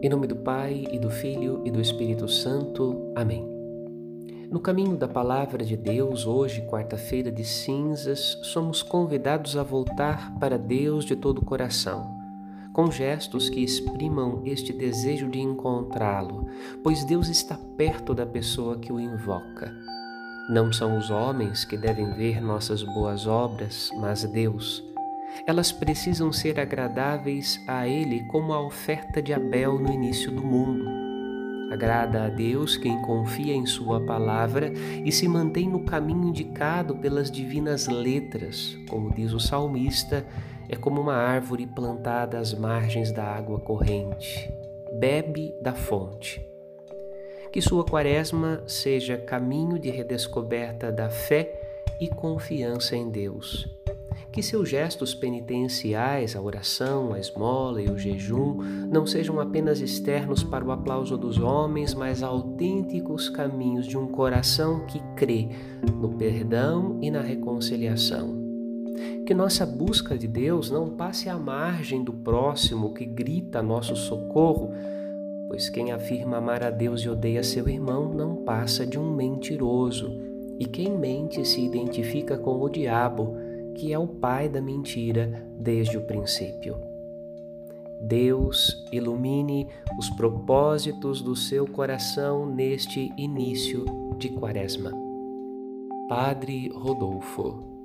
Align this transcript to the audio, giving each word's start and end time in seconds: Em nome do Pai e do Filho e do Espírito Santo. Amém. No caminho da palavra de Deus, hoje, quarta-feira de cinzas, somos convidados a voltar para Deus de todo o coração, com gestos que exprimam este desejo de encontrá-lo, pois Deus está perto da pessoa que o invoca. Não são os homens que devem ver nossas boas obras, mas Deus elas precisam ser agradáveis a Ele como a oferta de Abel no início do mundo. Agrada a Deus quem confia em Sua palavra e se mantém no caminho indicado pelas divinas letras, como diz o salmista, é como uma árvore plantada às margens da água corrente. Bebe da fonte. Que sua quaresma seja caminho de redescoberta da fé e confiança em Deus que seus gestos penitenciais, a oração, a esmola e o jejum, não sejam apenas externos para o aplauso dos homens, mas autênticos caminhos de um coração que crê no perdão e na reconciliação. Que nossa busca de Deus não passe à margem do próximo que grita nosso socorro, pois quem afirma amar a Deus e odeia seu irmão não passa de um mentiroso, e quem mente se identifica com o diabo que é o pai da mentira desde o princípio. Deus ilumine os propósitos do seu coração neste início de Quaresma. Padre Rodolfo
Em 0.00 0.08
nome 0.08 0.28
do 0.28 0.36
Pai 0.36 0.86
e 0.92 0.96
do 0.96 1.10
Filho 1.10 1.60
e 1.64 1.72
do 1.72 1.80
Espírito 1.80 2.28
Santo. 2.28 3.10
Amém. 3.16 3.44
No 4.48 4.60
caminho 4.60 4.96
da 4.96 5.08
palavra 5.08 5.64
de 5.64 5.76
Deus, 5.76 6.24
hoje, 6.24 6.62
quarta-feira 6.68 7.32
de 7.32 7.44
cinzas, 7.44 8.38
somos 8.44 8.80
convidados 8.80 9.56
a 9.56 9.64
voltar 9.64 10.38
para 10.38 10.56
Deus 10.56 11.04
de 11.04 11.16
todo 11.16 11.38
o 11.38 11.44
coração, 11.44 12.16
com 12.72 12.92
gestos 12.92 13.50
que 13.50 13.58
exprimam 13.58 14.42
este 14.44 14.72
desejo 14.72 15.28
de 15.28 15.40
encontrá-lo, 15.40 16.46
pois 16.84 17.02
Deus 17.02 17.28
está 17.28 17.58
perto 17.76 18.14
da 18.14 18.24
pessoa 18.24 18.78
que 18.78 18.92
o 18.92 19.00
invoca. 19.00 19.74
Não 20.48 20.72
são 20.72 20.96
os 20.96 21.10
homens 21.10 21.64
que 21.64 21.76
devem 21.76 22.12
ver 22.12 22.40
nossas 22.40 22.84
boas 22.84 23.26
obras, 23.26 23.90
mas 23.98 24.22
Deus 24.22 24.88
elas 25.46 25.72
precisam 25.72 26.32
ser 26.32 26.58
agradáveis 26.60 27.62
a 27.66 27.86
Ele 27.86 28.24
como 28.24 28.52
a 28.52 28.60
oferta 28.60 29.22
de 29.22 29.32
Abel 29.32 29.78
no 29.78 29.92
início 29.92 30.30
do 30.30 30.42
mundo. 30.42 31.08
Agrada 31.72 32.24
a 32.24 32.28
Deus 32.28 32.76
quem 32.76 33.00
confia 33.02 33.54
em 33.54 33.66
Sua 33.66 34.00
palavra 34.00 34.72
e 35.04 35.12
se 35.12 35.28
mantém 35.28 35.68
no 35.68 35.84
caminho 35.84 36.28
indicado 36.28 36.96
pelas 36.96 37.30
divinas 37.30 37.86
letras, 37.88 38.76
como 38.88 39.14
diz 39.14 39.32
o 39.32 39.40
salmista, 39.40 40.26
é 40.68 40.76
como 40.76 41.00
uma 41.00 41.14
árvore 41.14 41.66
plantada 41.66 42.38
às 42.38 42.54
margens 42.54 43.12
da 43.12 43.24
água 43.24 43.60
corrente. 43.60 44.50
Bebe 44.98 45.54
da 45.62 45.74
fonte. 45.74 46.42
Que 47.52 47.60
sua 47.60 47.84
quaresma 47.84 48.62
seja 48.66 49.16
caminho 49.16 49.78
de 49.78 49.90
redescoberta 49.90 50.92
da 50.92 51.08
fé 51.08 51.52
e 52.00 52.08
confiança 52.08 52.96
em 52.96 53.10
Deus 53.10 53.66
que 54.38 54.42
seus 54.44 54.68
gestos 54.68 55.16
penitenciais, 55.16 56.36
a 56.36 56.40
oração, 56.40 57.12
a 57.12 57.18
esmola 57.18 57.82
e 57.82 57.90
o 57.90 57.98
jejum, 57.98 58.58
não 58.88 59.04
sejam 59.04 59.40
apenas 59.40 59.80
externos 59.80 60.44
para 60.44 60.64
o 60.64 60.70
aplauso 60.70 61.18
dos 61.18 61.38
homens, 61.38 61.92
mas 61.92 62.22
autênticos 62.22 63.28
caminhos 63.28 63.84
de 63.84 63.98
um 63.98 64.06
coração 64.06 64.86
que 64.86 65.00
crê 65.16 65.48
no 65.92 66.10
perdão 66.10 67.00
e 67.02 67.10
na 67.10 67.20
reconciliação. 67.20 68.38
Que 69.26 69.34
nossa 69.34 69.66
busca 69.66 70.16
de 70.16 70.28
Deus 70.28 70.70
não 70.70 70.90
passe 70.90 71.28
à 71.28 71.36
margem 71.36 72.04
do 72.04 72.12
próximo 72.12 72.94
que 72.94 73.04
grita 73.04 73.60
nosso 73.60 73.96
socorro, 73.96 74.70
pois 75.48 75.68
quem 75.68 75.90
afirma 75.90 76.36
amar 76.36 76.62
a 76.62 76.70
Deus 76.70 77.00
e 77.00 77.08
odeia 77.08 77.42
seu 77.42 77.68
irmão 77.68 78.14
não 78.14 78.36
passa 78.36 78.86
de 78.86 79.00
um 79.00 79.12
mentiroso, 79.12 80.16
e 80.60 80.64
quem 80.64 80.96
mente 80.96 81.44
se 81.44 81.60
identifica 81.60 82.38
com 82.38 82.60
o 82.60 82.68
diabo 82.68 83.47
que 83.78 83.92
é 83.92 83.98
o 83.98 84.06
pai 84.06 84.48
da 84.48 84.60
mentira 84.60 85.46
desde 85.58 85.96
o 85.96 86.02
princípio. 86.02 86.76
Deus 88.00 88.84
ilumine 88.92 89.68
os 89.98 90.10
propósitos 90.10 91.20
do 91.20 91.34
seu 91.34 91.66
coração 91.66 92.46
neste 92.46 93.12
início 93.16 93.84
de 94.18 94.28
Quaresma. 94.30 94.92
Padre 96.08 96.68
Rodolfo 96.68 97.77